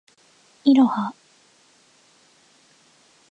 [0.63, 1.13] いろは